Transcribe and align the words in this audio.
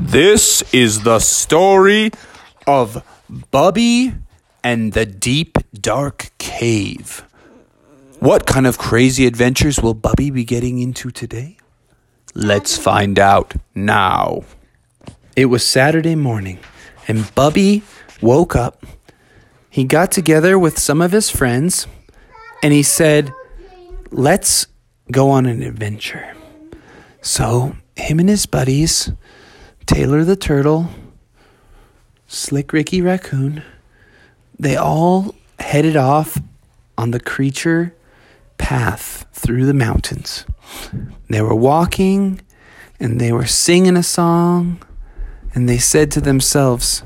This 0.00 0.62
is 0.72 1.02
the 1.02 1.18
story 1.18 2.12
of 2.68 3.02
Bubby 3.50 4.14
and 4.62 4.92
the 4.92 5.04
Deep 5.04 5.58
Dark 5.74 6.30
Cave. 6.38 7.24
What 8.20 8.46
kind 8.46 8.68
of 8.68 8.78
crazy 8.78 9.26
adventures 9.26 9.80
will 9.80 9.94
Bubby 9.94 10.30
be 10.30 10.44
getting 10.44 10.78
into 10.78 11.10
today? 11.10 11.56
Let's 12.32 12.78
find 12.78 13.18
out 13.18 13.54
now. 13.74 14.44
It 15.34 15.46
was 15.46 15.66
Saturday 15.66 16.14
morning, 16.14 16.60
and 17.08 17.34
Bubby 17.34 17.82
woke 18.22 18.54
up. 18.54 18.86
He 19.68 19.82
got 19.82 20.12
together 20.12 20.56
with 20.60 20.78
some 20.78 21.02
of 21.02 21.10
his 21.10 21.28
friends, 21.28 21.88
and 22.62 22.72
he 22.72 22.84
said, 22.84 23.32
Let's 24.12 24.68
go 25.10 25.30
on 25.30 25.44
an 25.46 25.60
adventure. 25.60 26.36
So, 27.20 27.74
him 27.96 28.20
and 28.20 28.28
his 28.28 28.46
buddies, 28.46 29.10
Taylor 29.88 30.22
the 30.22 30.36
Turtle, 30.36 30.90
Slick 32.26 32.74
Ricky 32.74 33.00
Raccoon, 33.00 33.62
they 34.58 34.76
all 34.76 35.34
headed 35.58 35.96
off 35.96 36.36
on 36.98 37.10
the 37.10 37.18
creature 37.18 37.94
path 38.58 39.24
through 39.32 39.64
the 39.64 39.72
mountains. 39.72 40.44
They 41.30 41.40
were 41.40 41.54
walking 41.54 42.42
and 43.00 43.18
they 43.18 43.32
were 43.32 43.46
singing 43.46 43.96
a 43.96 44.02
song, 44.02 44.82
and 45.54 45.66
they 45.66 45.78
said 45.78 46.10
to 46.12 46.20
themselves, 46.20 47.02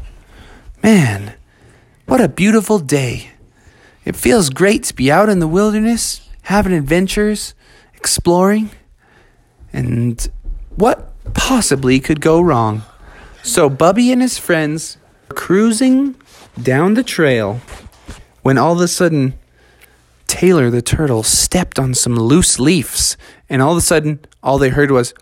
Man, 0.82 1.34
what 2.06 2.20
a 2.20 2.28
beautiful 2.28 2.80
day! 2.80 3.30
It 4.04 4.16
feels 4.16 4.50
great 4.50 4.82
to 4.84 4.94
be 4.94 5.08
out 5.08 5.28
in 5.28 5.38
the 5.38 5.46
wilderness, 5.46 6.28
having 6.42 6.72
adventures, 6.72 7.54
exploring, 7.94 8.70
and 9.72 10.28
what 10.74 11.11
possibly 11.34 12.00
could 12.00 12.20
go 12.20 12.40
wrong? 12.40 12.82
So, 13.42 13.68
Bubby 13.68 14.12
and 14.12 14.22
his 14.22 14.38
friends 14.38 14.98
were 15.28 15.34
cruising 15.34 16.14
down 16.60 16.94
the 16.94 17.02
trail 17.02 17.60
when 18.42 18.58
all 18.58 18.72
of 18.72 18.80
a 18.80 18.88
sudden, 18.88 19.38
Taylor 20.26 20.70
the 20.70 20.82
turtle 20.82 21.22
stepped 21.22 21.78
on 21.78 21.94
some 21.94 22.16
loose 22.16 22.58
leaves, 22.58 23.16
and 23.48 23.62
all 23.62 23.72
of 23.72 23.78
a 23.78 23.82
sudden, 23.82 24.20
all 24.42 24.58
they 24.58 24.70
heard 24.70 24.90
was! 24.90 25.14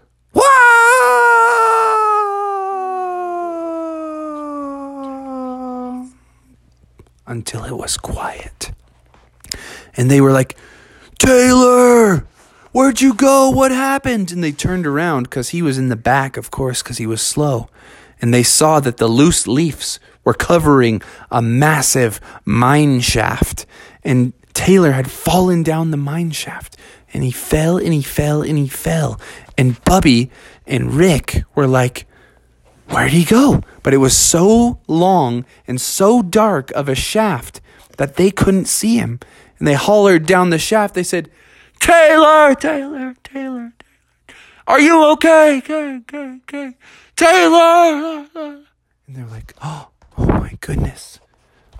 Until 7.26 7.64
it 7.64 7.76
was 7.76 7.96
quiet. 7.96 8.72
And 9.96 10.10
they 10.10 10.20
were 10.20 10.32
like, 10.32 10.56
Taylor, 11.18 12.26
where'd 12.72 13.00
you 13.00 13.14
go? 13.14 13.50
What 13.50 13.70
happened? 13.70 14.32
And 14.32 14.42
they 14.42 14.52
turned 14.52 14.86
around 14.86 15.24
because 15.24 15.50
he 15.50 15.62
was 15.62 15.78
in 15.78 15.88
the 15.88 15.96
back, 15.96 16.36
of 16.36 16.50
course, 16.50 16.82
because 16.82 16.98
he 16.98 17.06
was 17.06 17.22
slow. 17.22 17.68
And 18.20 18.34
they 18.34 18.42
saw 18.42 18.80
that 18.80 18.98
the 18.98 19.08
loose 19.08 19.46
leaves 19.46 19.98
were 20.24 20.34
covering 20.34 21.02
a 21.30 21.40
massive 21.40 22.20
mine 22.44 23.00
shaft. 23.00 23.66
And 24.04 24.32
Taylor 24.52 24.92
had 24.92 25.10
fallen 25.10 25.62
down 25.62 25.90
the 25.90 25.96
mine 25.96 26.30
shaft. 26.30 26.76
And 27.12 27.24
he 27.24 27.30
fell 27.30 27.76
and 27.76 27.92
he 27.92 28.02
fell 28.02 28.42
and 28.42 28.58
he 28.58 28.68
fell. 28.68 29.20
And 29.56 29.82
Bubby 29.84 30.30
and 30.66 30.94
Rick 30.94 31.44
were 31.54 31.66
like, 31.66 32.06
Where'd 32.88 33.12
he 33.12 33.24
go? 33.24 33.62
But 33.84 33.94
it 33.94 33.98
was 33.98 34.16
so 34.16 34.80
long 34.88 35.44
and 35.66 35.80
so 35.80 36.22
dark 36.22 36.72
of 36.72 36.88
a 36.88 36.96
shaft 36.96 37.60
that 37.98 38.16
they 38.16 38.32
couldn't 38.32 38.64
see 38.66 38.96
him. 38.96 39.20
And 39.58 39.68
they 39.68 39.74
hollered 39.74 40.26
down 40.26 40.50
the 40.50 40.58
shaft. 40.58 40.94
They 40.94 41.04
said, 41.04 41.30
Taylor, 41.80 42.54
Taylor, 42.54 43.14
Taylor, 43.24 43.72
Taylor. 43.72 43.72
Are 44.66 44.80
you 44.80 45.04
okay? 45.12 45.58
Okay, 45.58 45.96
okay, 45.96 46.38
okay. 46.42 46.76
Taylor! 47.16 48.26
And 48.34 49.16
they're 49.16 49.26
like, 49.26 49.54
oh, 49.62 49.88
oh 50.16 50.26
my 50.26 50.56
goodness. 50.60 51.18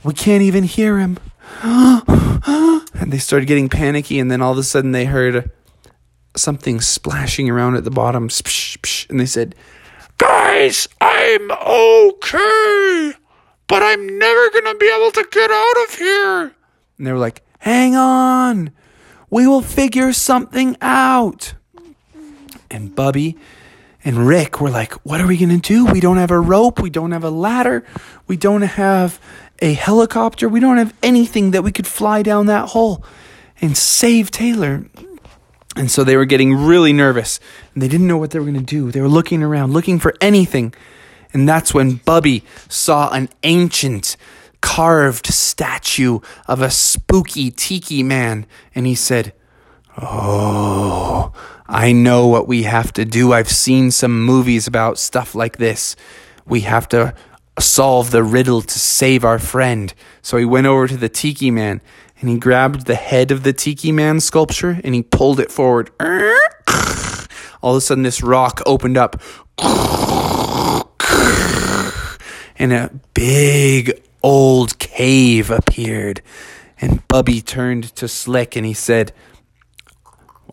We 0.03 0.15
can't 0.15 0.43
even 0.43 0.65
hear 0.65 0.99
him. 0.99 1.19
and 1.63 3.13
they 3.13 3.19
started 3.19 3.47
getting 3.47 3.69
panicky, 3.69 4.19
and 4.19 4.31
then 4.31 4.43
all 4.43 4.53
of 4.53 4.59
a 4.59 4.63
sudden 4.63 4.93
they 4.93 5.05
heard 5.05 5.51
something 6.37 6.81
splashing 6.81 7.49
around 7.51 7.77
at 7.77 7.85
the 7.85 7.91
bottom. 7.91 8.29
And 9.09 9.21
they 9.21 9.27
said, 9.27 9.55
Guys, 10.19 10.89
I'm 11.01 11.51
okay, 11.51 13.13
but 13.69 13.83
I'm 13.83 14.19
never 14.19 14.51
going 14.51 14.65
to 14.65 14.77
be 14.79 14.93
able 14.93 15.11
to 15.13 15.27
get 15.31 15.51
out 15.51 15.85
of 15.85 15.95
here. 15.95 16.55
And 16.99 17.07
they 17.07 17.13
were 17.13 17.19
like, 17.19 17.43
Hang 17.59 17.95
on. 17.95 18.73
We 19.31 19.47
will 19.47 19.63
figure 19.63 20.13
something 20.13 20.77
out. 20.81 21.55
And 22.71 22.95
Bubby 22.95 23.37
and 24.05 24.27
Rick 24.27 24.61
were 24.61 24.71
like, 24.71 24.93
What 25.05 25.21
are 25.21 25.27
we 25.27 25.37
going 25.37 25.51
to 25.51 25.59
do? 25.59 25.87
We 25.87 26.01
don't 26.01 26.17
have 26.17 26.31
a 26.31 26.41
rope. 26.41 26.81
We 26.81 26.91
don't 26.91 27.13
have 27.13 27.25
a 27.25 27.31
ladder. 27.31 27.85
We 28.27 28.37
don't 28.37 28.63
have 28.63 29.21
a 29.61 29.73
helicopter. 29.73 30.49
We 30.49 30.61
don't 30.61 30.79
have 30.79 30.95
anything 31.03 31.53
that 31.53 31.63
we 31.63 31.73
could 31.73 31.87
fly 31.87 32.23
down 32.23 32.47
that 32.47 32.71
hole 32.71 33.05
and 33.61 33.77
save 33.77 34.31
Taylor. 34.31 34.87
And 35.77 35.91
so 35.91 36.03
they 36.03 36.17
were 36.17 36.25
getting 36.25 36.55
really 36.55 36.93
nervous 36.93 37.39
and 37.75 37.83
they 37.83 37.89
didn't 37.89 38.07
know 38.07 38.17
what 38.17 38.31
they 38.31 38.39
were 38.39 38.45
going 38.45 38.59
to 38.59 38.61
do. 38.61 38.91
They 38.91 39.01
were 39.01 39.09
looking 39.09 39.43
around, 39.43 39.73
looking 39.73 39.99
for 39.99 40.15
anything. 40.21 40.75
And 41.33 41.49
that's 41.49 41.73
when 41.73 41.97
Bubby 41.97 42.43
saw 42.69 43.11
an 43.13 43.29
ancient 43.45 44.17
carved 44.61 45.27
statue 45.27 46.21
of 46.47 46.63
a 46.63 46.71
spooky 46.71 47.51
tiki 47.51 48.03
man. 48.03 48.47
And 48.75 48.87
he 48.87 48.95
said, 48.95 49.33
Oh, 49.97 51.33
I 51.67 51.93
know 51.93 52.27
what 52.27 52.49
we 52.49 52.63
have 52.65 52.93
to 52.95 53.05
do. 53.05 53.33
I've 53.33 53.51
seen 53.51 53.91
some 53.91 54.25
movies 54.25 54.67
about 54.67 54.99
stuff 54.99 55.35
like 55.35 55.59
this. 55.59 55.97
We 56.47 56.61
have 56.61 56.89
to 56.89 57.15
solve 57.59 58.11
the 58.11 58.23
riddle 58.23 58.63
to 58.63 58.79
save 58.79 59.25
our 59.25 59.39
friend. 59.39 59.93
So 60.23 60.37
he 60.37 60.45
went 60.45 60.67
over 60.67 60.89
to 60.89 60.97
the 60.97 61.09
tiki 61.09 61.51
man 61.51 61.81
and 62.21 62.31
he 62.31 62.39
grabbed 62.39 62.87
the 62.87 62.95
head 62.95 63.31
of 63.31 63.43
the 63.43 63.53
tiki 63.53 63.93
man 63.93 64.21
sculpture 64.21 64.81
and 64.83 64.95
he 64.95 65.03
pulled 65.03 65.41
it 65.41 65.51
forward. 65.53 65.91
All 67.63 67.73
of 67.73 67.79
a 67.79 67.81
sudden, 67.81 68.05
this 68.05 68.23
rock 68.23 68.63
opened 68.65 68.97
up 68.97 69.21
and 72.59 72.73
a 72.73 72.91
big 73.13 74.03
old 74.23 74.79
cave 74.79 75.51
appeared. 75.51 76.23
And 76.81 77.07
Bubby 77.09 77.41
turned 77.41 77.95
to 77.97 78.09
Slick 78.09 78.57
and 78.57 78.65
he 78.65 78.73
said, 78.73 79.13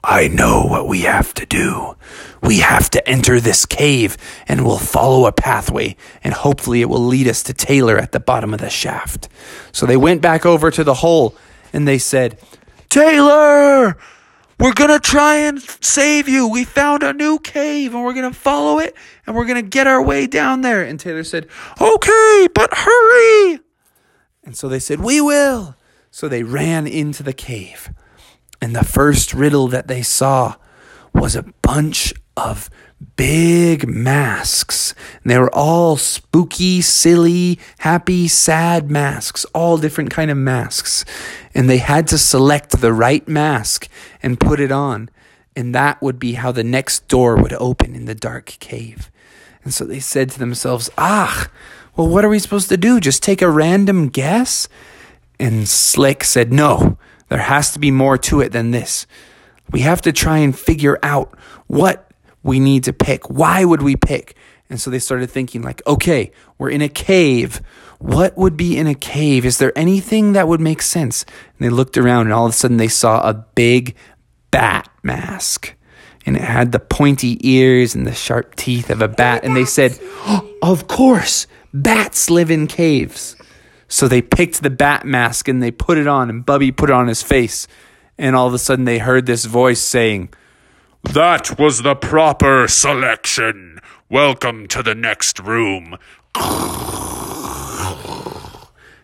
I 0.03 0.28
know 0.28 0.63
what 0.63 0.88
we 0.88 1.01
have 1.01 1.33
to 1.35 1.45
do. 1.45 1.95
We 2.41 2.59
have 2.59 2.89
to 2.91 3.09
enter 3.09 3.39
this 3.39 3.66
cave 3.66 4.16
and 4.47 4.66
we'll 4.66 4.78
follow 4.78 5.25
a 5.25 5.31
pathway 5.31 5.95
and 6.23 6.33
hopefully 6.33 6.81
it 6.81 6.89
will 6.89 7.05
lead 7.05 7.28
us 7.28 7.44
to 7.44 7.53
Taylor 7.53 7.97
at 7.97 8.11
the 8.11 8.19
bottom 8.19 8.53
of 8.53 8.59
the 8.59 8.69
shaft. 8.69 9.28
So 9.72 9.85
they 9.85 9.97
went 9.97 10.22
back 10.22 10.45
over 10.45 10.72
to 10.72 10.84
the 10.84 10.95
hole 10.95 11.35
and 11.73 11.88
they 11.88 11.97
said, 11.97 12.39
Taylor, 12.89 13.97
we're 14.59 14.73
going 14.73 14.90
to 14.90 15.00
try 15.00 15.35
and 15.35 15.62
save 15.62 16.28
you. 16.28 16.47
We 16.47 16.63
found 16.63 17.03
a 17.03 17.13
new 17.13 17.40
cave 17.40 17.94
and 17.94 18.03
we're 18.03 18.13
going 18.13 18.31
to 18.31 18.38
follow 18.38 18.79
it 18.79 18.95
and 19.25 19.35
we're 19.35 19.45
going 19.45 19.63
to 19.63 19.69
get 19.69 19.88
our 19.88 20.01
way 20.01 20.28
down 20.28 20.62
there. 20.62 20.84
And 20.84 21.00
Taylor 21.00 21.23
said, 21.23 21.47
Okay, 21.79 22.47
but 22.53 22.73
hurry. 22.73 23.59
And 24.44 24.57
so 24.57 24.67
they 24.67 24.79
said, 24.79 25.00
We 25.00 25.22
will. 25.22 25.75
So 26.09 26.28
they 26.28 26.44
ran 26.44 26.88
into 26.88 27.22
the 27.22 27.34
cave. 27.34 27.91
And 28.62 28.75
the 28.75 28.84
first 28.84 29.34
riddle 29.34 29.67
that 29.67 29.88
they 29.88 30.01
saw 30.01 30.56
was 31.13 31.35
a 31.35 31.44
bunch 31.62 32.13
of 32.37 32.69
big 33.15 33.87
masks. 33.87 34.93
And 35.23 35.31
they 35.31 35.37
were 35.37 35.53
all 35.53 35.97
spooky, 35.97 36.81
silly, 36.81 37.59
happy, 37.79 38.27
sad 38.27 38.89
masks, 38.89 39.45
all 39.53 39.77
different 39.77 40.11
kind 40.11 40.31
of 40.31 40.37
masks. 40.37 41.03
And 41.53 41.69
they 41.69 41.79
had 41.79 42.07
to 42.07 42.17
select 42.17 42.79
the 42.79 42.93
right 42.93 43.27
mask 43.27 43.89
and 44.23 44.39
put 44.39 44.59
it 44.59 44.71
on. 44.71 45.09
And 45.55 45.73
that 45.73 46.01
would 46.01 46.19
be 46.19 46.33
how 46.33 46.51
the 46.51 46.63
next 46.63 47.07
door 47.07 47.35
would 47.35 47.53
open 47.53 47.95
in 47.95 48.05
the 48.05 48.15
dark 48.15 48.45
cave. 48.59 49.11
And 49.63 49.73
so 49.73 49.83
they 49.83 49.99
said 49.99 50.29
to 50.31 50.39
themselves, 50.39 50.89
Ah, 50.97 51.49
well, 51.95 52.07
what 52.07 52.23
are 52.23 52.29
we 52.29 52.40
supposed 52.40 52.69
to 52.69 52.78
do? 52.78 52.99
Just 52.99 53.23
take 53.23 53.41
a 53.41 53.49
random 53.49 54.09
guess? 54.09 54.69
And 55.40 55.67
Slick 55.67 56.23
said, 56.23 56.53
No, 56.53 56.97
there 57.29 57.40
has 57.40 57.73
to 57.73 57.79
be 57.79 57.91
more 57.91 58.17
to 58.19 58.40
it 58.40 58.51
than 58.51 58.72
this. 58.72 59.07
We 59.72 59.81
have 59.81 60.01
to 60.03 60.13
try 60.13 60.37
and 60.37 60.57
figure 60.57 60.99
out 61.03 61.37
what 61.66 62.06
we 62.47 62.59
need 62.59 62.85
to 62.85 62.94
pick. 62.94 63.29
Why 63.29 63.66
would 63.66 63.84
we 63.84 63.96
pick? 63.96 64.35
And 64.70 64.82
so 64.82 64.90
they 64.90 64.99
started 64.99 65.29
thinking, 65.29 65.61
like, 65.61 65.85
okay, 65.85 66.32
we're 66.58 66.70
in 66.70 66.82
a 66.82 66.90
cave. 66.90 67.61
What 67.99 68.38
would 68.38 68.58
be 68.58 68.78
in 68.78 68.88
a 68.88 68.96
cave? 68.96 69.46
Is 69.46 69.58
there 69.59 69.78
anything 69.78 70.34
that 70.34 70.47
would 70.47 70.61
make 70.61 70.82
sense? 70.82 71.23
And 71.23 71.66
they 71.66 71.70
looked 71.70 71.97
around, 71.97 72.28
and 72.28 72.34
all 72.34 72.46
of 72.46 72.52
a 72.52 72.55
sudden 72.55 72.78
they 72.78 72.88
saw 72.88 73.22
a 73.22 73.34
big 73.34 73.96
bat 74.49 74.90
mask. 75.03 75.73
And 76.26 76.35
it 76.35 76.41
had 76.41 76.72
the 76.72 76.79
pointy 76.79 77.38
ears 77.47 77.96
and 77.96 78.08
the 78.08 78.14
sharp 78.14 78.55
teeth 78.55 78.90
of 78.90 79.02
a 79.02 79.08
bat. 79.08 79.43
And 79.43 79.55
they 79.55 79.66
said, 79.66 79.97
oh, 80.26 80.50
Of 80.61 80.88
course, 80.88 81.47
bats 81.73 82.29
live 82.29 82.52
in 82.52 82.67
caves. 82.67 83.35
So 83.88 84.08
they 84.08 84.22
picked 84.22 84.64
the 84.64 84.70
bat 84.70 85.05
mask 85.05 85.47
and 85.47 85.64
they 85.64 85.72
put 85.72 85.97
it 85.97 86.08
on, 86.08 86.29
and 86.29 86.46
Bubby 86.46 86.72
put 86.72 86.90
it 86.90 86.93
on 86.93 87.08
his 87.08 87.23
face. 87.23 87.67
And 88.17 88.35
all 88.35 88.47
of 88.47 88.53
a 88.53 88.59
sudden 88.59 88.85
they 88.85 88.97
heard 89.00 89.26
this 89.26 89.46
voice 89.46 89.79
saying, 89.79 90.29
That 91.03 91.58
was 91.58 91.84
the 91.84 91.96
proper 91.96 92.67
selection. 92.67 93.79
Welcome 94.09 94.67
to 94.67 94.84
the 94.84 94.96
next 94.96 95.40
room. 95.40 95.97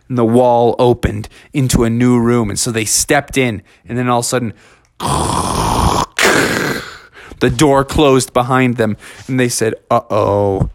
And 0.08 0.18
the 0.18 0.24
wall 0.24 0.76
opened 0.78 1.28
into 1.52 1.84
a 1.84 1.90
new 1.90 2.20
room. 2.20 2.50
And 2.50 2.58
so 2.58 2.70
they 2.70 2.84
stepped 2.84 3.38
in. 3.38 3.62
And 3.86 3.96
then 3.96 4.08
all 4.08 4.20
of 4.20 4.24
a 4.24 4.28
sudden, 4.28 4.54
the 7.40 7.50
door 7.50 7.84
closed 7.84 8.32
behind 8.32 8.76
them. 8.76 8.96
And 9.26 9.40
they 9.40 9.48
said, 9.48 9.74
Uh 9.90 10.02
oh, 10.10 10.70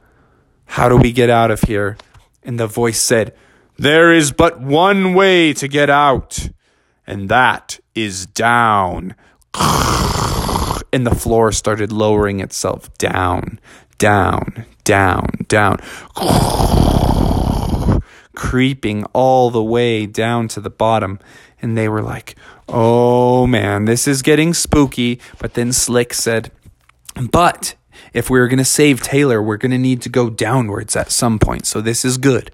how 0.65 0.89
do 0.89 0.97
we 0.97 1.11
get 1.11 1.29
out 1.29 1.51
of 1.51 1.61
here? 1.61 1.97
And 2.43 2.59
the 2.59 2.67
voice 2.67 2.99
said, 2.99 3.35
There 3.77 4.13
is 4.13 4.31
but 4.31 4.61
one 4.61 5.13
way 5.13 5.53
to 5.53 5.67
get 5.67 5.89
out, 5.89 6.49
and 7.05 7.29
that 7.29 7.79
is 7.93 8.25
down. 8.25 9.15
And 10.91 11.05
the 11.05 11.15
floor 11.15 11.51
started 11.51 11.91
lowering 11.91 12.39
itself 12.39 12.95
down, 12.97 13.59
down, 13.97 14.65
down, 14.83 15.29
down 15.47 15.79
creeping 18.39 19.03
all 19.11 19.51
the 19.51 19.61
way 19.61 20.05
down 20.05 20.47
to 20.47 20.61
the 20.61 20.69
bottom. 20.69 21.19
And 21.61 21.77
they 21.77 21.89
were 21.89 22.01
like, 22.01 22.35
oh 22.69 23.45
man, 23.45 23.83
this 23.83 24.07
is 24.07 24.21
getting 24.21 24.53
spooky. 24.53 25.19
But 25.39 25.55
then 25.55 25.73
Slick 25.73 26.13
said, 26.13 26.49
but 27.29 27.75
if 28.13 28.29
we 28.29 28.39
are 28.39 28.47
going 28.47 28.57
to 28.57 28.65
save 28.65 29.01
Taylor, 29.01 29.41
we're 29.41 29.57
going 29.57 29.73
to 29.73 29.77
need 29.77 30.01
to 30.03 30.09
go 30.09 30.29
downwards 30.29 30.95
at 30.95 31.11
some 31.11 31.37
point. 31.37 31.67
So 31.67 31.81
this 31.81 32.05
is 32.05 32.17
good. 32.17 32.51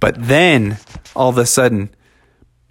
But 0.00 0.14
then 0.18 0.78
all 1.14 1.28
of 1.28 1.36
a 1.36 1.44
sudden, 1.44 1.94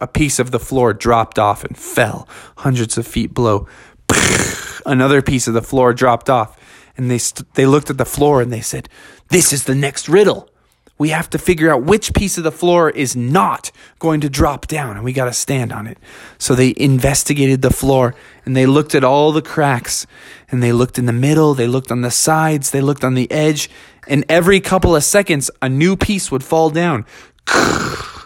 a 0.00 0.06
piece 0.06 0.38
of 0.38 0.52
the 0.52 0.60
floor 0.60 0.94
dropped 0.94 1.40
off 1.40 1.64
and 1.64 1.76
fell 1.76 2.28
hundreds 2.58 2.96
of 2.96 3.04
feet 3.04 3.34
below. 3.34 3.66
Another 4.86 5.22
piece 5.22 5.46
of 5.46 5.54
the 5.54 5.62
floor 5.62 5.94
dropped 5.94 6.28
off. 6.28 6.60
And 6.96 7.10
they, 7.10 7.18
st- 7.18 7.52
they 7.54 7.66
looked 7.66 7.90
at 7.90 7.98
the 7.98 8.04
floor 8.04 8.40
and 8.40 8.52
they 8.52 8.60
said, 8.60 8.88
This 9.28 9.52
is 9.52 9.64
the 9.64 9.74
next 9.74 10.08
riddle 10.08 10.48
we 10.96 11.08
have 11.08 11.28
to 11.30 11.38
figure 11.38 11.72
out 11.72 11.82
which 11.82 12.14
piece 12.14 12.38
of 12.38 12.44
the 12.44 12.52
floor 12.52 12.88
is 12.88 13.16
not 13.16 13.72
going 13.98 14.20
to 14.20 14.28
drop 14.28 14.66
down 14.66 14.96
and 14.96 15.04
we 15.04 15.12
got 15.12 15.24
to 15.24 15.32
stand 15.32 15.72
on 15.72 15.86
it. 15.86 15.98
So 16.38 16.54
they 16.54 16.72
investigated 16.76 17.62
the 17.62 17.70
floor 17.70 18.14
and 18.44 18.56
they 18.56 18.66
looked 18.66 18.94
at 18.94 19.02
all 19.02 19.32
the 19.32 19.42
cracks 19.42 20.06
and 20.50 20.62
they 20.62 20.72
looked 20.72 20.98
in 20.98 21.06
the 21.06 21.12
middle, 21.12 21.54
they 21.54 21.66
looked 21.66 21.90
on 21.90 22.02
the 22.02 22.12
sides, 22.12 22.70
they 22.70 22.80
looked 22.80 23.02
on 23.02 23.14
the 23.14 23.30
edge, 23.32 23.68
and 24.06 24.24
every 24.28 24.60
couple 24.60 24.94
of 24.94 25.02
seconds 25.02 25.50
a 25.60 25.68
new 25.68 25.96
piece 25.96 26.30
would 26.30 26.44
fall 26.44 26.70
down. 26.70 27.04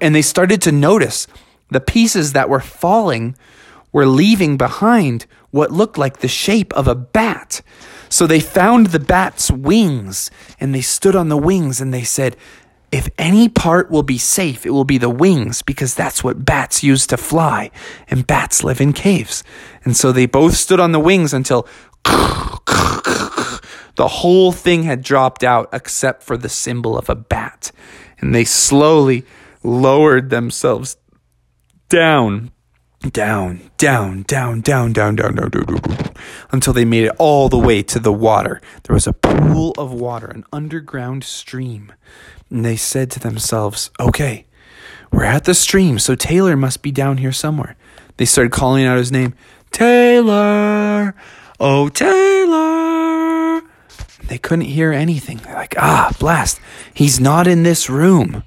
And 0.00 0.14
they 0.14 0.22
started 0.22 0.62
to 0.62 0.70
notice 0.70 1.26
the 1.70 1.80
pieces 1.80 2.32
that 2.32 2.48
were 2.48 2.60
falling 2.60 3.34
were 3.92 4.06
leaving 4.06 4.56
behind 4.56 5.26
what 5.50 5.70
looked 5.70 5.98
like 5.98 6.18
the 6.18 6.28
shape 6.28 6.72
of 6.74 6.86
a 6.86 6.94
bat. 6.94 7.62
So 8.08 8.26
they 8.26 8.40
found 8.40 8.88
the 8.88 9.00
bat's 9.00 9.50
wings 9.50 10.30
and 10.58 10.74
they 10.74 10.80
stood 10.80 11.16
on 11.16 11.28
the 11.28 11.36
wings 11.36 11.80
and 11.80 11.92
they 11.92 12.04
said, 12.04 12.36
if 12.90 13.10
any 13.18 13.50
part 13.50 13.90
will 13.90 14.02
be 14.02 14.16
safe, 14.16 14.64
it 14.64 14.70
will 14.70 14.84
be 14.84 14.96
the 14.96 15.10
wings 15.10 15.60
because 15.60 15.94
that's 15.94 16.24
what 16.24 16.44
bats 16.44 16.82
use 16.82 17.06
to 17.08 17.18
fly 17.18 17.70
and 18.08 18.26
bats 18.26 18.64
live 18.64 18.80
in 18.80 18.94
caves. 18.94 19.44
And 19.84 19.96
so 19.96 20.10
they 20.10 20.26
both 20.26 20.54
stood 20.54 20.80
on 20.80 20.92
the 20.92 21.00
wings 21.00 21.34
until 21.34 21.68
the 22.04 23.60
whole 23.98 24.52
thing 24.52 24.84
had 24.84 25.02
dropped 25.02 25.44
out 25.44 25.68
except 25.72 26.22
for 26.22 26.38
the 26.38 26.48
symbol 26.48 26.96
of 26.96 27.10
a 27.10 27.14
bat. 27.14 27.72
And 28.20 28.34
they 28.34 28.44
slowly 28.44 29.26
lowered 29.62 30.30
themselves 30.30 30.96
down 31.90 32.52
down, 33.00 33.70
down, 33.78 34.22
down, 34.22 34.60
down, 34.60 34.92
down, 34.92 35.14
down, 35.14 35.34
down, 35.34 35.50
down, 35.50 35.64
down, 35.66 36.12
until 36.50 36.72
they 36.72 36.84
made 36.84 37.04
it 37.04 37.14
all 37.18 37.48
the 37.48 37.58
way 37.58 37.82
to 37.82 37.98
the 37.98 38.12
water. 38.12 38.60
There 38.84 38.94
was 38.94 39.06
a 39.06 39.12
pool 39.12 39.72
of 39.78 39.92
water, 39.92 40.26
an 40.26 40.44
underground 40.52 41.24
stream. 41.24 41.92
And 42.50 42.64
they 42.64 42.76
said 42.76 43.10
to 43.12 43.20
themselves, 43.20 43.90
okay, 44.00 44.46
we're 45.12 45.24
at 45.24 45.44
the 45.44 45.54
stream, 45.54 45.98
so 45.98 46.14
Taylor 46.14 46.56
must 46.56 46.82
be 46.82 46.90
down 46.90 47.18
here 47.18 47.32
somewhere. 47.32 47.76
They 48.16 48.24
started 48.24 48.52
calling 48.52 48.84
out 48.84 48.98
his 48.98 49.12
name 49.12 49.34
Taylor! 49.70 51.14
Oh, 51.60 51.88
Taylor! 51.88 53.62
They 54.24 54.38
couldn't 54.38 54.66
hear 54.66 54.92
anything. 54.92 55.38
They're 55.38 55.54
like, 55.54 55.74
ah, 55.78 56.14
blast, 56.18 56.60
he's 56.92 57.18
not 57.18 57.46
in 57.46 57.62
this 57.62 57.88
room. 57.88 58.44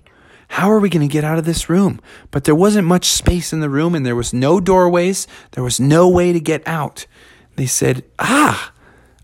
How 0.51 0.69
are 0.69 0.81
we 0.81 0.89
going 0.89 1.07
to 1.07 1.11
get 1.11 1.23
out 1.23 1.37
of 1.37 1.45
this 1.45 1.69
room? 1.69 2.01
But 2.29 2.43
there 2.43 2.53
wasn't 2.53 2.85
much 2.85 3.05
space 3.05 3.53
in 3.53 3.61
the 3.61 3.69
room 3.69 3.95
and 3.95 4.05
there 4.05 4.17
was 4.17 4.33
no 4.33 4.59
doorways. 4.59 5.25
There 5.51 5.63
was 5.63 5.79
no 5.79 6.09
way 6.09 6.33
to 6.33 6.41
get 6.41 6.61
out. 6.67 7.05
They 7.55 7.65
said, 7.65 8.03
Ah, 8.19 8.73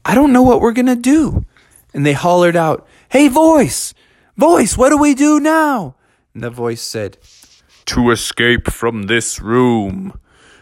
I 0.06 0.16
don't 0.16 0.32
know 0.32 0.42
what 0.42 0.62
we're 0.62 0.72
going 0.72 0.86
to 0.86 0.96
do. 0.96 1.46
And 1.94 2.06
they 2.06 2.14
hollered 2.14 2.56
out, 2.56 2.88
Hey, 3.10 3.28
voice, 3.28 3.94
voice, 4.38 4.78
what 4.78 4.88
do 4.88 4.98
we 4.98 5.14
do 5.14 5.38
now? 5.42 5.96
And 6.34 6.44
the 6.44 6.50
voice 6.50 6.82
said, 6.82 7.18
To 7.88 8.10
escape 8.12 8.72
from 8.72 9.04
this 9.04 9.42
room, 9.42 10.18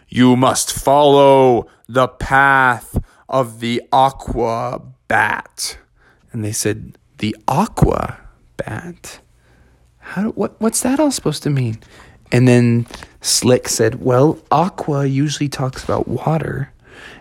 you 0.09 0.35
must 0.35 0.73
follow 0.73 1.67
the 1.87 2.07
path 2.07 2.97
of 3.29 3.59
the 3.59 3.83
aqua 3.91 4.81
bat. 5.07 5.77
And 6.31 6.43
they 6.43 6.51
said, 6.51 6.97
The 7.19 7.35
aqua 7.47 8.19
bat? 8.57 9.19
How 10.05 10.29
what 10.31 10.59
what's 10.61 10.81
that 10.81 10.99
all 10.99 11.11
supposed 11.11 11.41
to 11.43 11.49
mean? 11.49 11.79
And 12.31 12.47
then 12.47 12.85
Slick 13.21 13.67
said, 13.67 14.03
"Well, 14.03 14.37
Aqua 14.51 15.05
usually 15.05 15.49
talks 15.49 15.83
about 15.83 16.07
water, 16.07 16.71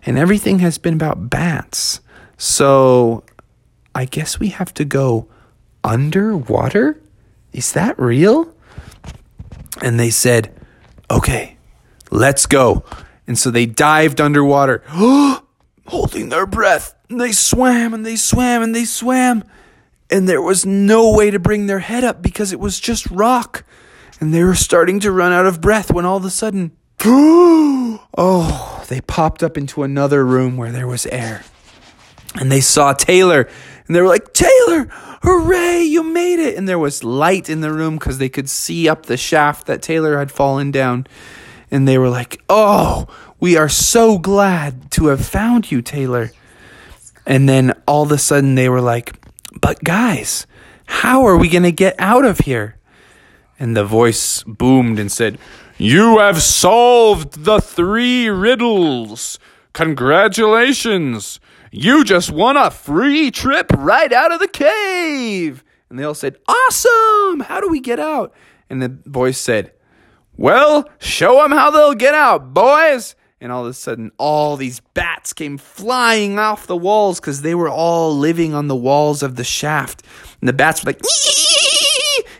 and 0.04 0.18
everything 0.18 0.58
has 0.58 0.76
been 0.76 0.94
about 0.94 1.30
bats. 1.30 2.00
So, 2.36 3.24
I 3.94 4.04
guess 4.04 4.38
we 4.38 4.48
have 4.48 4.74
to 4.74 4.84
go 4.84 5.28
underwater? 5.82 7.00
Is 7.52 7.72
that 7.72 7.98
real?" 7.98 8.54
And 9.80 9.98
they 9.98 10.10
said, 10.10 10.52
"Okay, 11.10 11.56
let's 12.10 12.44
go." 12.44 12.84
And 13.26 13.38
so 13.38 13.50
they 13.50 13.64
dived 13.64 14.20
underwater, 14.20 14.82
holding 15.86 16.28
their 16.28 16.46
breath. 16.46 16.94
And 17.08 17.18
they 17.18 17.32
swam 17.32 17.94
and 17.94 18.04
they 18.04 18.16
swam 18.16 18.62
and 18.62 18.74
they 18.74 18.84
swam 18.84 19.42
and 20.14 20.28
there 20.28 20.40
was 20.40 20.64
no 20.64 21.10
way 21.10 21.32
to 21.32 21.40
bring 21.40 21.66
their 21.66 21.80
head 21.80 22.04
up 22.04 22.22
because 22.22 22.52
it 22.52 22.60
was 22.60 22.78
just 22.78 23.04
rock. 23.10 23.64
And 24.20 24.32
they 24.32 24.44
were 24.44 24.54
starting 24.54 25.00
to 25.00 25.10
run 25.10 25.32
out 25.32 25.44
of 25.44 25.60
breath 25.60 25.92
when 25.92 26.04
all 26.04 26.18
of 26.18 26.24
a 26.24 26.30
sudden, 26.30 26.70
oh, 27.04 28.84
they 28.88 29.00
popped 29.00 29.42
up 29.42 29.58
into 29.58 29.82
another 29.82 30.24
room 30.24 30.56
where 30.56 30.70
there 30.70 30.86
was 30.86 31.04
air. 31.06 31.42
And 32.36 32.50
they 32.50 32.60
saw 32.60 32.92
Taylor, 32.92 33.48
and 33.88 33.96
they 33.96 34.00
were 34.00 34.06
like, 34.06 34.32
Taylor, 34.32 34.86
hooray, 35.24 35.82
you 35.82 36.04
made 36.04 36.38
it. 36.38 36.56
And 36.56 36.68
there 36.68 36.78
was 36.78 37.02
light 37.02 37.50
in 37.50 37.60
the 37.60 37.72
room 37.72 37.96
because 37.98 38.18
they 38.18 38.28
could 38.28 38.48
see 38.48 38.88
up 38.88 39.06
the 39.06 39.16
shaft 39.16 39.66
that 39.66 39.82
Taylor 39.82 40.20
had 40.20 40.30
fallen 40.30 40.70
down. 40.70 41.08
And 41.72 41.88
they 41.88 41.98
were 41.98 42.08
like, 42.08 42.40
oh, 42.48 43.08
we 43.40 43.56
are 43.56 43.68
so 43.68 44.18
glad 44.18 44.92
to 44.92 45.08
have 45.08 45.26
found 45.26 45.72
you, 45.72 45.82
Taylor. 45.82 46.30
And 47.26 47.48
then 47.48 47.72
all 47.88 48.04
of 48.04 48.12
a 48.12 48.18
sudden 48.18 48.54
they 48.54 48.68
were 48.68 48.80
like, 48.80 49.23
but 49.60 49.82
guys, 49.84 50.46
how 50.86 51.24
are 51.26 51.36
we 51.36 51.48
going 51.48 51.62
to 51.62 51.72
get 51.72 51.94
out 51.98 52.24
of 52.24 52.40
here? 52.40 52.76
And 53.58 53.76
the 53.76 53.84
voice 53.84 54.42
boomed 54.42 54.98
and 54.98 55.10
said, 55.10 55.38
You 55.78 56.18
have 56.18 56.42
solved 56.42 57.44
the 57.44 57.60
three 57.60 58.28
riddles. 58.28 59.38
Congratulations. 59.72 61.40
You 61.70 62.04
just 62.04 62.30
won 62.30 62.56
a 62.56 62.70
free 62.70 63.30
trip 63.30 63.70
right 63.76 64.12
out 64.12 64.32
of 64.32 64.40
the 64.40 64.48
cave. 64.48 65.64
And 65.88 65.98
they 65.98 66.04
all 66.04 66.14
said, 66.14 66.38
Awesome. 66.48 67.40
How 67.40 67.60
do 67.60 67.68
we 67.68 67.80
get 67.80 68.00
out? 68.00 68.34
And 68.68 68.82
the 68.82 68.98
voice 69.06 69.38
said, 69.38 69.72
Well, 70.36 70.88
show 70.98 71.42
them 71.42 71.52
how 71.52 71.70
they'll 71.70 71.94
get 71.94 72.14
out, 72.14 72.52
boys 72.54 73.14
and 73.44 73.52
all 73.52 73.64
of 73.64 73.70
a 73.70 73.74
sudden 73.74 74.10
all 74.16 74.56
these 74.56 74.80
bats 74.94 75.34
came 75.34 75.58
flying 75.58 76.38
off 76.38 76.66
the 76.66 76.76
walls 76.76 77.20
because 77.20 77.42
they 77.42 77.54
were 77.54 77.68
all 77.68 78.16
living 78.16 78.54
on 78.54 78.68
the 78.68 78.74
walls 78.74 79.22
of 79.22 79.36
the 79.36 79.44
shaft. 79.44 80.02
And 80.40 80.48
the 80.48 80.54
bats 80.54 80.82
were 80.82 80.88
like 80.88 81.02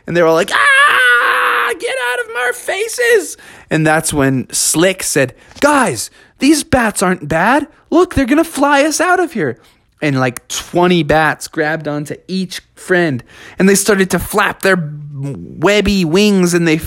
and 0.06 0.16
they 0.16 0.23
were 0.23 0.28
all 0.28 0.34
like 0.34 0.50
ah 0.50 1.75
get 1.78 1.94
out 2.11 2.25
of 2.25 2.37
our 2.37 2.52
faces. 2.54 3.37
And 3.68 3.87
that's 3.87 4.14
when 4.14 4.49
slick 4.50 5.02
said 5.02 5.34
guys 5.61 6.11
these 6.38 6.64
bats 6.64 7.02
aren't 7.02 7.28
bad. 7.28 7.68
Look 7.90 8.14
they're 8.14 8.25
gonna 8.25 8.42
fly 8.42 8.82
us 8.84 8.99
out 8.99 9.20
of 9.20 9.34
here. 9.34 9.61
And 10.00 10.18
like 10.18 10.49
20 10.49 11.02
bats 11.02 11.49
grabbed 11.49 11.87
onto 11.87 12.16
each 12.28 12.61
friend 12.75 13.23
and 13.58 13.68
they 13.68 13.75
started 13.75 14.11
to 14.12 14.18
flap 14.18 14.62
their 14.62 14.76
webby 15.12 16.06
wings 16.06 16.54
and 16.54 16.66
they 16.66 16.78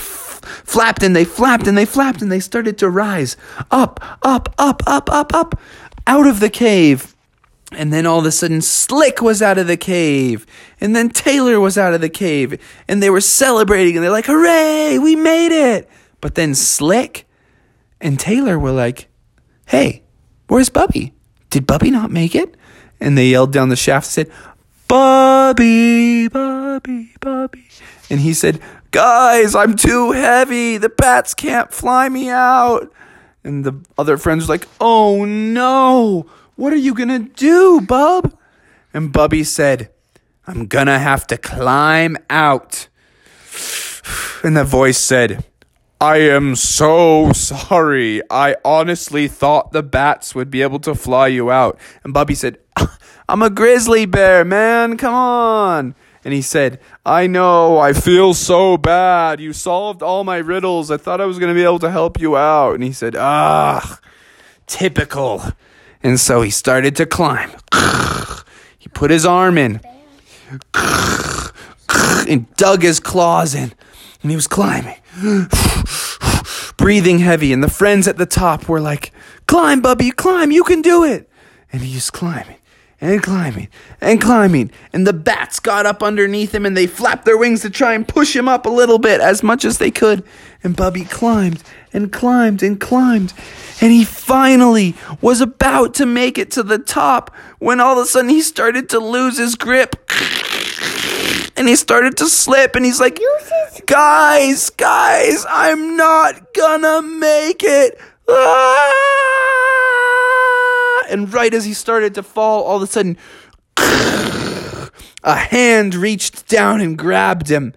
flapped 0.46 1.04
and 1.04 1.16
they 1.16 1.26
flapped 1.26 1.68
and 1.68 1.78
they 1.78 1.86
flapped 1.86 2.22
and 2.22 2.32
they 2.32 2.40
started 2.40 2.78
to 2.80 2.90
rise 2.90 3.38
up, 3.72 4.00
up, 4.22 4.54
up, 4.58 4.84
up, 4.88 5.10
up, 5.10 5.34
up 5.34 5.60
out 6.06 6.26
of 6.28 6.40
the 6.40 6.50
cave. 6.50 7.16
And 7.74 7.92
then 7.92 8.06
all 8.06 8.20
of 8.20 8.26
a 8.26 8.32
sudden, 8.32 8.62
Slick 8.62 9.22
was 9.22 9.42
out 9.42 9.58
of 9.58 9.68
the 9.68 9.76
cave. 9.76 10.46
And 10.80 10.96
then 10.96 11.10
Taylor 11.10 11.60
was 11.60 11.78
out 11.78 11.94
of 11.94 12.00
the 12.00 12.10
cave. 12.10 12.58
And 12.88 13.04
they 13.04 13.10
were 13.10 13.22
celebrating 13.22 13.98
and 13.98 14.04
they're 14.04 14.12
like, 14.12 14.26
hooray, 14.26 14.98
we 15.00 15.16
made 15.16 15.52
it. 15.52 15.90
But 16.22 16.36
then 16.36 16.56
Slick 16.56 17.28
and 18.00 18.20
Taylor 18.20 18.58
were 18.58 18.72
like, 18.72 19.10
hey, 19.66 20.04
where's 20.48 20.70
Bubby? 20.70 21.14
Did 21.50 21.68
Bubby 21.68 21.92
not 21.92 22.10
make 22.10 22.36
it? 22.36 22.56
And 23.00 23.18
they 23.18 23.28
yelled 23.28 23.52
down 23.52 23.70
the 23.70 23.76
shaft 23.76 24.08
and 24.08 24.28
said, 24.28 24.32
Bubby, 24.88 26.30
Bubby, 26.30 27.14
Bubby. 27.20 27.68
And 28.10 28.22
he 28.22 28.34
said, 28.34 28.62
Guys, 28.98 29.54
I'm 29.54 29.76
too 29.76 30.12
heavy. 30.12 30.78
The 30.78 30.90
bats 30.90 31.36
can't 31.36 31.72
fly 31.72 32.10
me 32.10 32.30
out. 32.32 32.92
And 33.44 33.64
the 33.64 33.74
other 33.96 34.18
friends 34.18 34.50
like, 34.50 34.68
Oh 34.82 35.24
no, 35.24 36.26
what 36.56 36.74
are 36.74 36.78
you 36.78 36.96
gonna 36.96 37.20
do, 37.20 37.80
Bub? 37.80 38.36
And 38.96 39.14
Bubby 39.14 39.44
said, 39.44 39.92
I'm 40.48 40.66
gonna 40.66 40.98
have 40.98 41.28
to 41.28 41.38
climb 41.38 42.18
out. 42.28 42.88
And 44.44 44.58
the 44.58 44.64
voice 44.64 44.98
said, 44.98 45.46
I 46.02 46.18
am 46.18 46.56
so 46.56 47.34
sorry. 47.34 48.24
I 48.32 48.56
honestly 48.66 49.28
thought 49.28 49.74
the 49.74 49.84
bats 49.84 50.34
would 50.34 50.50
be 50.50 50.64
able 50.64 50.80
to 50.80 50.96
fly 50.96 51.28
you 51.28 51.52
out. 51.52 51.80
And 52.04 52.16
Bubby 52.16 52.34
said, 52.34 52.58
I'm 53.30 53.44
a 53.44 53.52
grizzly 53.52 54.08
bear, 54.08 54.44
man. 54.44 54.98
Come 54.98 55.14
on. 55.14 55.94
And 56.28 56.34
he 56.34 56.42
said, 56.42 56.82
I 57.06 57.26
know. 57.26 57.78
I 57.78 57.94
feel 57.94 58.34
so 58.34 58.76
bad. 58.76 59.40
You 59.40 59.54
solved 59.54 60.04
all 60.04 60.26
my 60.26 60.40
riddles. 60.40 60.92
I 60.92 60.98
thought 60.98 61.22
I 61.22 61.26
was 61.26 61.40
going 61.40 61.48
to 61.48 61.54
be 61.58 61.64
able 61.64 61.80
to 61.80 61.90
help 61.90 62.20
you 62.20 62.36
out. 62.36 62.74
And 62.74 62.84
he 62.84 62.92
said, 62.92 63.16
Ah, 63.18 63.98
typical. 64.66 65.42
And 66.04 66.20
so 66.20 66.42
he 66.42 66.50
started 66.50 66.98
to 66.98 67.06
climb. 67.06 67.52
He 68.78 68.90
put 68.90 69.10
his 69.10 69.26
arm 69.26 69.58
in 69.58 69.80
and 70.74 72.54
dug 72.58 72.82
his 72.82 73.00
claws 73.00 73.56
in. 73.56 73.72
And 74.22 74.30
he 74.30 74.36
was 74.36 74.48
climbing, 74.48 74.98
breathing 76.78 77.20
heavy. 77.20 77.54
And 77.54 77.64
the 77.64 77.70
friends 77.70 78.06
at 78.06 78.18
the 78.18 78.26
top 78.26 78.68
were 78.68 78.82
like, 78.82 79.14
Climb, 79.46 79.80
Bubby, 79.80 80.12
climb, 80.12 80.52
you 80.52 80.66
can 80.66 80.82
do 80.82 81.06
it. 81.06 81.30
And 81.72 81.84
he 81.84 81.96
was 81.96 82.10
climbing 82.10 82.57
and 83.00 83.22
climbing 83.22 83.68
and 84.02 84.20
climbing. 84.20 84.72
And 84.92 85.06
the 85.06 85.14
bats 85.14 85.60
got 85.60 85.86
up 85.86 86.02
underneath 86.02 86.54
him 86.54 86.66
and 86.66 86.76
they 86.76 86.88
flapped 86.88 87.26
their 87.26 87.38
wings 87.38 87.62
to 87.62 87.70
try 87.70 87.94
and 87.94 88.08
push 88.08 88.36
him 88.36 88.48
up 88.48 88.66
a 88.66 88.70
little 88.70 88.98
bit 88.98 89.22
as 89.22 89.44
much 89.44 89.66
as 89.66 89.78
they 89.78 89.92
could. 89.92 90.24
And 90.64 90.76
Bubby 90.76 91.06
climbed 91.06 91.64
and 91.94 92.12
climbed 92.12 92.64
and 92.64 92.80
climbed. 92.80 93.34
And 93.80 93.92
he 93.92 94.04
finally 94.04 94.96
was 95.22 95.42
about 95.42 95.94
to 95.96 96.06
make 96.06 96.38
it 96.38 96.50
to 96.52 96.64
the 96.64 96.80
top 96.80 97.34
when 97.60 97.80
all 97.80 98.00
of 98.00 98.06
a 98.06 98.08
sudden 98.08 98.30
he 98.30 98.42
started 98.42 98.90
to 98.90 99.00
lose 99.00 99.38
his 99.38 99.56
grip. 99.56 99.96
And 101.56 101.68
he 101.68 101.76
started 101.76 102.18
to 102.18 102.28
slip 102.28 102.76
and 102.76 102.84
he's 102.86 103.00
like, 103.00 103.20
Guys, 103.86 104.70
guys, 104.72 105.46
I'm 105.48 105.96
not 105.96 106.54
gonna 106.54 107.02
make 107.02 107.64
it. 107.64 108.00
Ah! 108.28 109.77
And 111.10 111.34
right 111.34 111.54
as 111.54 111.66
he 111.66 111.74
started 111.74 112.16
to 112.16 112.24
fall, 112.24 112.64
all 112.64 112.78
of 112.78 112.84
a 112.84 112.88
sudden, 112.88 113.18
a 113.78 115.36
hand 115.36 115.96
reached 115.96 116.48
down 116.48 116.82
and 116.82 116.98
grabbed 116.98 117.50
him. 117.50 117.74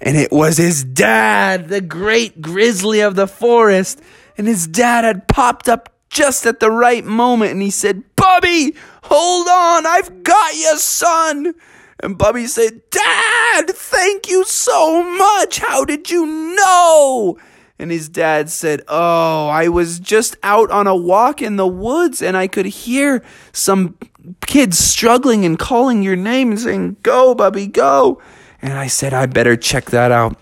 And 0.00 0.16
it 0.16 0.32
was 0.32 0.56
his 0.56 0.82
dad, 0.82 1.68
the 1.68 1.80
great 1.80 2.42
grizzly 2.42 3.00
of 3.00 3.14
the 3.14 3.28
forest. 3.28 4.00
And 4.36 4.46
his 4.46 4.66
dad 4.66 5.04
had 5.04 5.28
popped 5.28 5.68
up 5.68 5.92
just 6.10 6.44
at 6.44 6.60
the 6.60 6.70
right 6.70 7.04
moment 7.04 7.52
and 7.52 7.62
he 7.62 7.70
said, 7.70 8.02
Bubby, 8.16 8.74
hold 9.04 9.48
on, 9.48 9.86
I've 9.86 10.22
got 10.22 10.54
you, 10.54 10.76
son. 10.78 11.54
And 12.02 12.18
Bubby 12.18 12.46
said, 12.46 12.82
Dad, 12.90 13.70
thank 13.70 14.28
you 14.28 14.44
so 14.44 15.02
much. 15.04 15.58
How 15.58 15.84
did 15.84 16.10
you 16.10 16.26
know? 16.26 17.38
And 17.82 17.90
his 17.90 18.08
dad 18.08 18.48
said, 18.48 18.82
Oh, 18.86 19.48
I 19.48 19.66
was 19.66 19.98
just 19.98 20.36
out 20.44 20.70
on 20.70 20.86
a 20.86 20.94
walk 20.94 21.42
in 21.42 21.56
the 21.56 21.66
woods 21.66 22.22
and 22.22 22.36
I 22.36 22.46
could 22.46 22.66
hear 22.66 23.24
some 23.52 23.98
kids 24.46 24.78
struggling 24.78 25.44
and 25.44 25.58
calling 25.58 26.00
your 26.00 26.14
name 26.14 26.52
and 26.52 26.60
saying, 26.60 26.98
Go, 27.02 27.34
Bubby, 27.34 27.66
go. 27.66 28.22
And 28.62 28.74
I 28.74 28.86
said, 28.86 29.12
I 29.12 29.26
better 29.26 29.56
check 29.56 29.86
that 29.86 30.12
out. 30.12 30.36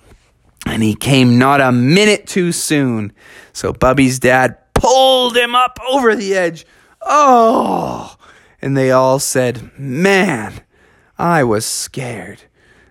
And 0.66 0.82
he 0.82 0.94
came 0.94 1.38
not 1.38 1.62
a 1.62 1.72
minute 1.72 2.26
too 2.26 2.52
soon. 2.52 3.10
So 3.54 3.72
Bubby's 3.72 4.18
dad 4.18 4.58
pulled 4.74 5.34
him 5.34 5.54
up 5.54 5.78
over 5.88 6.14
the 6.14 6.34
edge. 6.34 6.66
Oh! 7.00 8.16
And 8.60 8.76
they 8.76 8.90
all 8.90 9.18
said, 9.18 9.70
Man, 9.78 10.60
I 11.18 11.44
was 11.44 11.64
scared. 11.64 12.42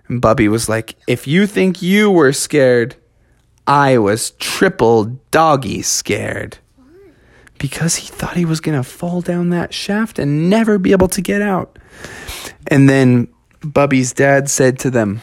And 0.08 0.20
Bubby 0.20 0.48
was 0.48 0.68
like, 0.68 0.96
If 1.06 1.28
you 1.28 1.46
think 1.46 1.84
you 1.84 2.10
were 2.10 2.34
scared, 2.34 2.96
I 3.70 4.00
was 4.00 4.32
triple 4.32 5.20
doggy 5.30 5.84
scared. 5.84 6.58
Because 7.60 7.98
he 7.98 8.08
thought 8.08 8.36
he 8.36 8.46
was 8.46 8.62
going 8.62 8.78
to 8.78 8.84
fall 8.84 9.22
down 9.22 9.52
that 9.52 9.76
shaft 9.76 10.18
and 10.18 10.50
never 10.50 10.80
be 10.80 10.92
able 10.92 11.10
to 11.10 11.22
get 11.22 11.44
out. 11.44 11.78
And 12.68 12.90
then 12.90 13.28
Bubby's 13.62 14.12
dad 14.12 14.50
said 14.50 14.80
to 14.80 14.90
them, 14.90 15.22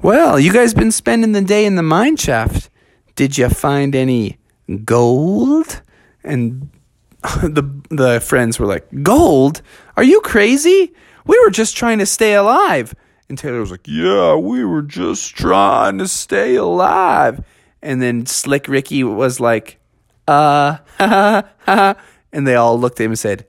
Well, 0.00 0.38
you 0.38 0.52
guys 0.52 0.74
been 0.74 0.92
spending 0.92 1.32
the 1.32 1.40
day 1.40 1.64
in 1.66 1.74
the 1.74 1.82
mine 1.82 2.16
shaft. 2.16 2.70
Did 3.16 3.36
you 3.36 3.48
find 3.48 3.96
any 3.96 4.38
gold? 4.84 5.82
And 6.22 6.70
the 7.42 7.68
the 7.90 8.20
friends 8.20 8.60
were 8.60 8.66
like, 8.66 8.86
"Gold? 9.02 9.62
Are 9.96 10.04
you 10.04 10.20
crazy? 10.20 10.92
We 11.24 11.40
were 11.40 11.50
just 11.50 11.76
trying 11.76 11.98
to 11.98 12.06
stay 12.06 12.34
alive." 12.34 12.94
And 13.28 13.36
Taylor 13.36 13.58
was 13.58 13.70
like, 13.70 13.88
"Yeah, 13.88 14.36
we 14.36 14.64
were 14.64 14.82
just 14.82 15.34
trying 15.34 15.98
to 15.98 16.06
stay 16.06 16.54
alive." 16.54 17.42
And 17.82 18.00
then 18.02 18.26
Slick 18.26 18.68
Ricky 18.68 19.04
was 19.04 19.40
like, 19.40 19.78
"Uh, 20.26 20.78
ha 20.98 21.06
ha 21.08 21.44
ha." 21.60 21.94
And 22.32 22.46
they 22.46 22.54
all 22.54 22.78
looked 22.78 23.00
at 23.00 23.04
him 23.04 23.12
and 23.12 23.18
said, 23.18 23.46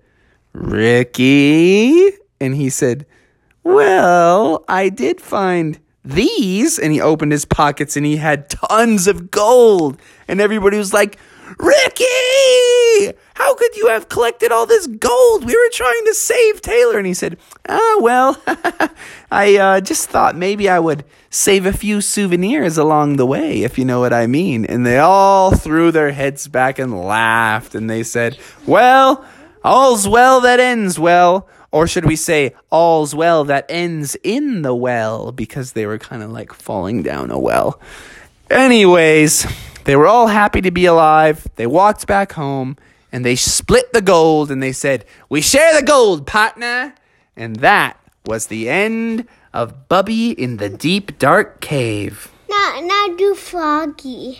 "Ricky?" 0.54 2.12
And 2.40 2.56
he 2.56 2.70
said, 2.70 3.06
"Well, 3.64 4.64
I 4.68 4.90
did 4.90 5.22
find 5.22 5.80
these." 6.04 6.78
And 6.78 6.94
he 6.94 7.02
opened 7.02 7.32
his 7.32 7.46
pockets 7.46 7.98
and 7.98 8.06
he 8.06 8.18
had 8.18 8.50
tons 8.50 9.08
of 9.08 9.32
gold. 9.32 10.00
And 10.28 10.40
everybody 10.40 10.78
was 10.78 10.94
like, 10.94 11.18
Ricky, 11.60 12.06
how 13.36 13.56
could 13.56 13.76
you 13.76 13.88
have 13.88 14.10
collected 14.10 14.52
all 14.52 14.66
this 14.66 14.88
gold? 14.88 15.46
We 15.46 15.56
were 15.56 15.70
trying 15.72 16.06
to 16.06 16.14
save 16.14 16.62
Taylor. 16.62 16.98
And 16.98 17.08
he 17.08 17.14
said, 17.14 17.38
Oh, 17.68 18.00
well, 18.02 18.42
I 19.32 19.58
uh, 19.58 19.82
just 19.82 20.10
thought 20.10 20.36
maybe 20.36 20.70
I 20.70 20.80
would 20.80 21.04
save 21.30 21.66
a 21.66 21.74
few 21.74 22.02
souvenirs 22.02 22.78
along 22.78 23.18
the 23.18 23.26
way, 23.26 23.64
if 23.64 23.78
you 23.78 23.86
know 23.86 24.00
what 24.00 24.14
I 24.14 24.28
mean. 24.28 24.66
And 24.66 24.86
they 24.86 24.98
all 24.98 25.56
threw 25.56 25.92
their 25.92 26.12
heads 26.12 26.48
back 26.48 26.80
and 26.80 27.00
laughed. 27.00 27.76
And 27.76 27.90
they 27.90 28.04
said, 28.04 28.38
Well, 28.66 29.26
all's 29.64 30.08
well 30.08 30.42
that 30.42 30.60
ends 30.60 31.00
well. 31.00 31.48
Or 31.72 31.86
should 31.86 32.06
we 32.06 32.16
say, 32.16 32.56
all's 32.72 33.14
well 33.14 33.44
that 33.44 33.66
ends 33.70 34.16
in 34.24 34.62
the 34.62 34.74
well? 34.74 35.32
Because 35.32 35.74
they 35.74 35.86
were 35.86 35.98
kind 35.98 36.24
of 36.24 36.32
like 36.32 36.54
falling 36.54 37.04
down 37.04 37.30
a 37.30 37.38
well. 37.38 37.80
Anyways, 38.50 39.46
they 39.84 39.96
were 39.96 40.08
all 40.08 40.28
happy 40.28 40.62
to 40.62 40.72
be 40.72 40.86
alive. 40.86 41.48
They 41.56 41.68
walked 41.68 42.08
back 42.08 42.32
home 42.32 42.78
and 43.18 43.26
they 43.26 43.36
split 43.36 43.94
the 43.94 44.02
gold 44.02 44.52
and 44.52 44.62
they 44.62 44.72
said, 44.72 45.04
We 45.28 45.42
share 45.42 45.74
the 45.74 45.84
gold, 45.84 46.28
partner. 46.28 46.94
And 47.36 47.56
that 47.56 47.98
was 48.28 48.46
the 48.46 48.70
end 48.70 49.28
of 49.56 49.90
Bubby 49.90 50.34
in 50.34 50.58
the 50.58 50.70
deep, 50.70 51.18
dark 51.18 51.60
cave. 51.60 52.32
Now, 52.48 52.80
now 52.84 53.08
do 53.18 53.34
Froggy. 53.34 54.36